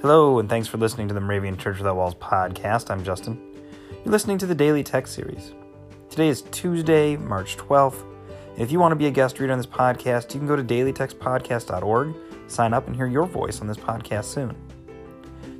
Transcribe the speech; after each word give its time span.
Hello, 0.00 0.38
and 0.38 0.48
thanks 0.48 0.68
for 0.68 0.78
listening 0.78 1.08
to 1.08 1.14
the 1.14 1.20
Moravian 1.20 1.56
Church 1.56 1.78
Without 1.78 1.96
Walls 1.96 2.14
podcast. 2.14 2.88
I'm 2.88 3.02
Justin. 3.02 3.36
You're 4.04 4.12
listening 4.12 4.38
to 4.38 4.46
the 4.46 4.54
Daily 4.54 4.84
Text 4.84 5.12
Series. 5.12 5.54
Today 6.08 6.28
is 6.28 6.42
Tuesday, 6.42 7.16
March 7.16 7.56
12th. 7.56 8.04
If 8.56 8.70
you 8.70 8.78
want 8.78 8.92
to 8.92 8.96
be 8.96 9.06
a 9.06 9.10
guest 9.10 9.40
reader 9.40 9.52
on 9.52 9.58
this 9.58 9.66
podcast, 9.66 10.32
you 10.32 10.38
can 10.38 10.46
go 10.46 10.54
to 10.54 10.62
dailytextpodcast.org, 10.62 12.14
sign 12.46 12.74
up, 12.74 12.86
and 12.86 12.94
hear 12.94 13.08
your 13.08 13.26
voice 13.26 13.60
on 13.60 13.66
this 13.66 13.76
podcast 13.76 14.26
soon. 14.26 14.54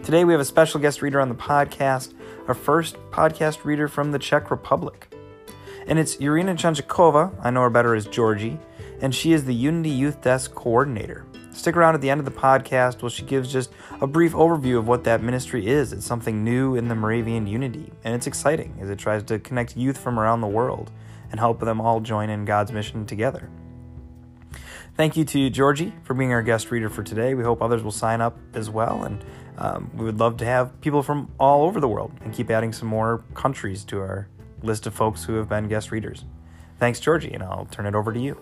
Today, 0.05 0.25
we 0.25 0.33
have 0.33 0.41
a 0.41 0.45
special 0.45 0.79
guest 0.79 1.03
reader 1.03 1.21
on 1.21 1.29
the 1.29 1.35
podcast, 1.35 2.15
our 2.47 2.55
first 2.55 2.95
podcast 3.11 3.65
reader 3.65 3.89
from 3.89 4.13
the 4.13 4.21
Czech 4.21 4.53
Republic. 4.53 5.13
And 5.89 5.99
it's 5.99 6.15
Irina 6.21 6.55
Chanchikova, 6.55 7.35
I 7.43 7.51
know 7.51 7.63
her 7.63 7.71
better 7.71 7.97
as 7.97 8.07
Georgie, 8.07 8.61
and 9.01 9.13
she 9.13 9.33
is 9.33 9.47
the 9.47 9.55
Unity 9.55 9.91
Youth 9.91 10.21
Desk 10.23 10.55
Coordinator. 10.55 11.27
Stick 11.53 11.77
around 11.77 11.95
at 11.95 12.01
the 12.01 12.11
end 12.11 12.21
of 12.21 12.25
the 12.25 12.31
podcast 12.31 13.03
while 13.03 13.09
she 13.11 13.25
gives 13.25 13.53
just 13.53 13.71
a 14.01 14.07
brief 14.07 14.33
overview 14.33 14.79
of 14.79 14.87
what 14.87 15.05
that 15.05 15.23
ministry 15.23 15.67
is. 15.67 15.93
It's 15.93 16.07
something 16.07 16.45
new 16.45 16.77
in 16.77 16.89
the 16.89 16.95
Moravian 16.95 17.47
Unity, 17.47 17.93
and 18.05 18.15
it's 18.15 18.27
exciting 18.27 18.79
as 18.81 18.91
it 18.91 18.99
tries 18.99 19.23
to 19.25 19.39
connect 19.39 19.77
youth 19.77 19.99
from 19.99 20.21
around 20.21 20.41
the 20.41 20.47
world 20.47 20.91
and 21.31 21.41
help 21.41 21.61
them 21.61 21.81
all 21.81 22.01
join 22.01 22.31
in 22.31 22.45
God's 22.45 22.73
mission 22.73 23.07
together. 23.07 23.51
Thank 24.97 25.17
you 25.17 25.25
to 25.27 25.51
Georgie 25.51 25.93
for 26.03 26.15
being 26.15 26.33
our 26.33 26.43
guest 26.43 26.71
reader 26.71 26.89
for 26.89 27.03
today. 27.03 27.35
We 27.35 27.45
hope 27.45 27.63
others 27.63 27.83
will 27.83 27.93
sign 27.93 28.21
up 28.21 28.37
as 28.55 28.69
well, 28.69 29.05
and 29.05 29.25
um, 29.57 29.91
we 29.95 30.05
would 30.05 30.19
love 30.19 30.37
to 30.39 30.45
have 30.45 30.81
people 30.81 31.03
from 31.03 31.31
all 31.39 31.65
over 31.65 31.81
the 31.81 31.89
world 31.89 32.13
and 32.23 32.33
keep 32.33 32.51
adding 32.51 32.73
some 32.73 32.89
more 32.89 33.25
countries 33.35 33.85
to 33.85 34.01
our 34.01 34.29
list 34.63 34.87
of 34.87 34.95
folks 34.95 35.25
who 35.25 35.35
have 35.35 35.49
been 35.49 35.69
guest 35.69 35.93
readers. 35.93 36.25
Thanks, 36.79 37.01
Georgie, 37.01 37.33
and 37.33 37.43
I'll 37.43 37.67
turn 37.71 37.87
it 37.87 37.95
over 37.95 38.13
to 38.13 38.21
you. 38.21 38.41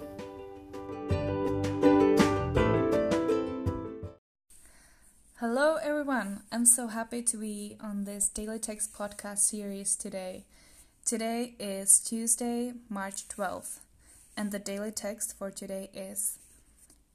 Hello, 5.48 5.76
everyone. 5.76 6.42
I'm 6.50 6.66
so 6.66 6.88
happy 6.88 7.22
to 7.22 7.36
be 7.36 7.76
on 7.80 8.02
this 8.02 8.28
Daily 8.28 8.58
Text 8.58 8.92
podcast 8.92 9.38
series 9.38 9.94
today. 9.94 10.44
Today 11.04 11.54
is 11.60 12.00
Tuesday, 12.00 12.72
March 12.88 13.28
12th, 13.28 13.78
and 14.36 14.50
the 14.50 14.58
daily 14.58 14.90
text 14.90 15.38
for 15.38 15.52
today 15.52 15.88
is 15.94 16.40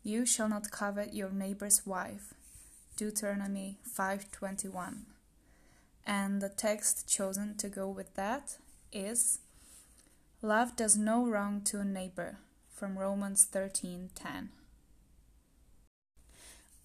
You 0.01 0.25
shall 0.25 0.47
not 0.47 0.71
covet 0.71 1.13
your 1.13 1.29
neighbor's 1.29 1.85
wife. 1.85 2.33
Deuteronomy 2.95 3.79
5:21. 3.83 5.07
And 6.07 6.41
the 6.41 6.47
text 6.47 7.09
chosen 7.09 7.57
to 7.57 7.67
go 7.67 7.89
with 7.89 8.15
that 8.15 8.59
is 8.93 9.39
Love 10.41 10.77
does 10.77 10.95
no 10.95 11.27
wrong 11.27 11.61
to 11.65 11.81
a 11.81 11.83
neighbor 11.83 12.37
from 12.73 12.97
Romans 12.97 13.45
13:10. 13.45 14.51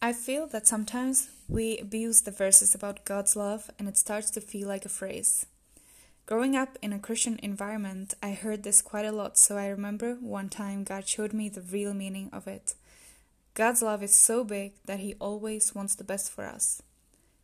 I 0.03 0.13
feel 0.13 0.47
that 0.49 0.67
sometimes 0.67 1.31
we 1.49 1.79
abuse 1.79 2.21
the 2.21 2.31
verses 2.31 2.75
about 2.75 3.05
God's 3.05 3.35
love 3.35 3.71
and 3.79 3.89
it 3.89 3.97
starts 3.97 4.31
to 4.33 4.41
feel 4.41 4.69
like 4.69 4.85
a 4.85 4.91
phrase. 4.91 5.47
Growing 6.27 6.55
up 6.55 6.77
in 6.83 6.93
a 6.93 6.99
Christian 6.99 7.39
environment, 7.43 8.15
I 8.23 8.33
heard 8.33 8.63
this 8.63 8.83
quite 8.83 9.07
a 9.07 9.13
lot, 9.13 9.39
so 9.39 9.57
I 9.57 9.69
remember 9.69 10.15
one 10.17 10.49
time 10.49 10.85
God 10.85 11.09
showed 11.09 11.33
me 11.33 11.49
the 11.49 11.61
real 11.61 11.95
meaning 11.95 12.29
of 12.33 12.47
it. 12.47 12.75
God's 13.55 13.81
love 13.81 14.03
is 14.03 14.15
so 14.15 14.45
big 14.45 14.73
that 14.85 15.01
He 15.01 15.15
always 15.21 15.75
wants 15.75 15.95
the 15.95 16.05
best 16.05 16.31
for 16.31 16.45
us. 16.45 16.83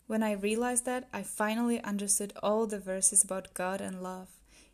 When 0.07 0.23
I 0.23 0.33
realized 0.33 0.85
that, 0.85 1.09
I 1.13 1.23
finally 1.23 1.81
understood 1.81 2.33
all 2.43 2.67
the 2.67 2.79
verses 2.79 3.25
about 3.25 3.55
God 3.55 3.81
and 3.81 4.03
love, 4.03 4.29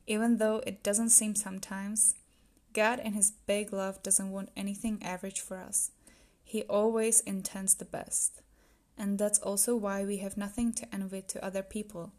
even 0.07 0.39
though 0.39 0.63
it 0.67 0.83
doesn't 0.83 1.11
seem 1.11 1.35
sometimes. 1.35 2.15
God, 2.73 2.99
in 2.99 3.13
His 3.13 3.31
big 3.47 3.73
love, 3.73 4.03
doesn't 4.03 4.33
want 4.33 4.51
anything 4.57 5.01
average 5.03 5.41
for 5.41 5.59
us. 5.59 5.91
He 6.49 6.63
always 6.63 7.21
intends 7.21 7.75
the 7.75 7.85
best. 7.85 8.41
And 8.97 9.19
that's 9.19 9.39
also 9.39 9.77
why 9.77 10.07
we 10.07 10.17
have 10.17 10.39
nothing 10.39 10.73
to 10.73 10.95
envy 10.95 11.21
to 11.29 11.45
other 11.45 11.63
people, 11.63 12.15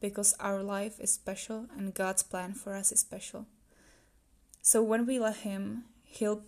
because 0.00 0.34
our 0.40 0.60
life 0.60 0.98
is 0.98 1.12
special 1.12 1.66
and 1.76 1.94
God's 1.94 2.24
plan 2.24 2.54
for 2.54 2.74
us 2.74 2.90
is 2.90 2.98
special. 2.98 3.46
So 4.60 4.82
when 4.82 5.06
we 5.06 5.20
let 5.20 5.36
Him, 5.46 5.84
He'll 6.02 6.42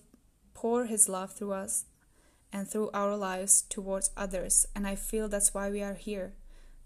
pour 0.53 0.87
His 0.87 1.09
love 1.09 1.33
through 1.33 1.53
us 1.53 1.85
and 2.53 2.67
through 2.67 2.91
our 2.93 3.17
lives 3.17 3.63
towards 3.69 4.11
others. 4.17 4.67
And 4.75 4.85
I 4.85 4.97
feel 4.97 5.29
that's 5.29 5.55
why 5.55 5.71
we 5.71 5.81
are 5.81 5.95
here 5.95 6.35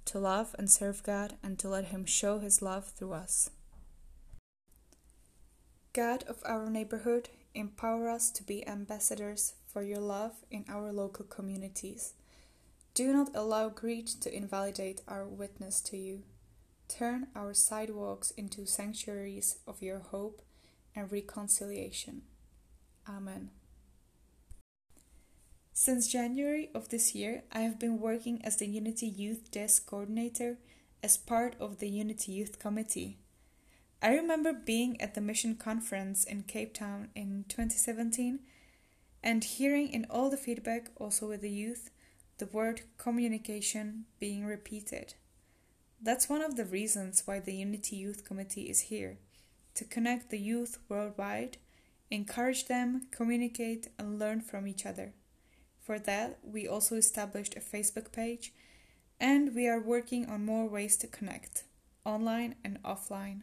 to 0.04 0.18
love 0.18 0.54
and 0.58 0.70
serve 0.70 1.02
God 1.02 1.38
and 1.42 1.58
to 1.60 1.70
let 1.70 1.86
Him 1.86 2.04
show 2.04 2.40
His 2.40 2.60
love 2.60 2.84
through 2.84 3.14
us. 3.14 3.48
God 5.96 6.24
of 6.28 6.42
our 6.44 6.68
neighborhood, 6.68 7.30
empower 7.54 8.10
us 8.10 8.30
to 8.32 8.42
be 8.42 8.68
ambassadors 8.68 9.54
for 9.66 9.82
your 9.82 9.98
love 9.98 10.44
in 10.50 10.66
our 10.68 10.92
local 10.92 11.24
communities. 11.24 12.12
Do 12.92 13.14
not 13.14 13.30
allow 13.34 13.70
greed 13.70 14.06
to 14.20 14.36
invalidate 14.36 15.00
our 15.08 15.26
witness 15.26 15.80
to 15.80 15.96
you. 15.96 16.24
Turn 16.86 17.28
our 17.34 17.54
sidewalks 17.54 18.30
into 18.32 18.66
sanctuaries 18.66 19.60
of 19.66 19.80
your 19.80 20.00
hope 20.00 20.42
and 20.94 21.10
reconciliation. 21.10 22.24
Amen. 23.08 23.48
Since 25.72 26.12
January 26.12 26.68
of 26.74 26.90
this 26.90 27.14
year, 27.14 27.44
I 27.50 27.60
have 27.60 27.78
been 27.78 28.00
working 28.00 28.44
as 28.44 28.58
the 28.58 28.66
Unity 28.66 29.06
Youth 29.06 29.50
Desk 29.50 29.86
Coordinator 29.86 30.58
as 31.02 31.16
part 31.16 31.56
of 31.58 31.78
the 31.78 31.88
Unity 31.88 32.32
Youth 32.32 32.58
Committee. 32.58 33.16
I 34.02 34.14
remember 34.14 34.52
being 34.52 35.00
at 35.00 35.14
the 35.14 35.20
mission 35.20 35.56
conference 35.56 36.24
in 36.24 36.42
Cape 36.42 36.74
Town 36.74 37.08
in 37.14 37.44
2017 37.48 38.40
and 39.22 39.42
hearing 39.42 39.88
in 39.88 40.06
all 40.10 40.30
the 40.30 40.36
feedback, 40.36 40.90
also 40.96 41.28
with 41.28 41.40
the 41.40 41.50
youth, 41.50 41.90
the 42.38 42.46
word 42.46 42.82
communication 42.98 44.04
being 44.20 44.44
repeated. 44.44 45.14
That's 46.00 46.28
one 46.28 46.42
of 46.42 46.56
the 46.56 46.66
reasons 46.66 47.22
why 47.24 47.40
the 47.40 47.54
Unity 47.54 47.96
Youth 47.96 48.24
Committee 48.24 48.68
is 48.68 48.80
here 48.82 49.18
to 49.74 49.84
connect 49.84 50.30
the 50.30 50.38
youth 50.38 50.78
worldwide, 50.88 51.58
encourage 52.10 52.66
them, 52.66 53.08
communicate, 53.10 53.88
and 53.98 54.18
learn 54.18 54.40
from 54.40 54.66
each 54.66 54.86
other. 54.86 55.12
For 55.80 55.98
that, 56.00 56.38
we 56.42 56.66
also 56.66 56.96
established 56.96 57.56
a 57.56 57.60
Facebook 57.60 58.12
page 58.12 58.52
and 59.20 59.54
we 59.54 59.68
are 59.68 59.80
working 59.80 60.26
on 60.26 60.44
more 60.44 60.68
ways 60.68 60.96
to 60.98 61.06
connect, 61.06 61.64
online 62.04 62.56
and 62.64 62.82
offline. 62.82 63.42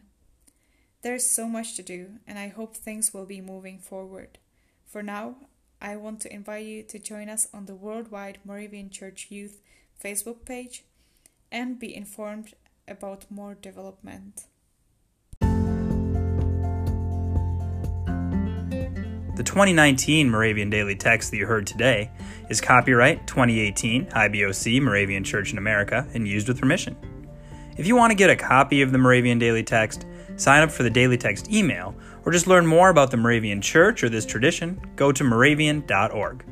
There's 1.04 1.28
so 1.28 1.46
much 1.46 1.76
to 1.76 1.82
do, 1.82 2.12
and 2.26 2.38
I 2.38 2.48
hope 2.48 2.74
things 2.74 3.12
will 3.12 3.26
be 3.26 3.42
moving 3.42 3.78
forward. 3.78 4.38
For 4.86 5.02
now, 5.02 5.36
I 5.78 5.96
want 5.96 6.20
to 6.20 6.32
invite 6.32 6.64
you 6.64 6.82
to 6.82 6.98
join 6.98 7.28
us 7.28 7.46
on 7.52 7.66
the 7.66 7.74
Worldwide 7.74 8.38
Moravian 8.42 8.88
Church 8.88 9.26
Youth 9.28 9.60
Facebook 10.02 10.46
page 10.46 10.82
and 11.52 11.78
be 11.78 11.94
informed 11.94 12.54
about 12.88 13.30
more 13.30 13.52
development. 13.54 14.46
The 19.36 19.44
2019 19.44 20.30
Moravian 20.30 20.70
Daily 20.70 20.96
Text 20.96 21.32
that 21.32 21.36
you 21.36 21.44
heard 21.44 21.66
today 21.66 22.10
is 22.48 22.62
copyright 22.62 23.26
2018 23.26 24.06
IBOC 24.06 24.80
Moravian 24.80 25.22
Church 25.22 25.52
in 25.52 25.58
America 25.58 26.08
and 26.14 26.26
used 26.26 26.48
with 26.48 26.58
permission. 26.58 26.96
If 27.76 27.88
you 27.88 27.96
want 27.96 28.12
to 28.12 28.14
get 28.14 28.30
a 28.30 28.36
copy 28.36 28.82
of 28.82 28.92
the 28.92 28.98
Moravian 28.98 29.38
Daily 29.38 29.64
Text, 29.64 30.06
sign 30.36 30.62
up 30.62 30.70
for 30.70 30.84
the 30.84 30.90
Daily 30.90 31.16
Text 31.16 31.50
email, 31.50 31.94
or 32.24 32.30
just 32.30 32.46
learn 32.46 32.66
more 32.66 32.88
about 32.88 33.10
the 33.10 33.16
Moravian 33.16 33.60
Church 33.60 34.04
or 34.04 34.08
this 34.08 34.24
tradition, 34.24 34.80
go 34.96 35.10
to 35.10 35.24
moravian.org. 35.24 36.44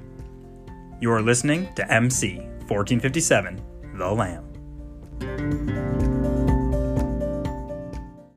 You 1.00 1.12
are 1.12 1.22
listening 1.22 1.72
to 1.75 1.93
MC 1.93 2.38
1457, 2.69 3.62
The 3.94 4.11
Lamb. 4.11 5.81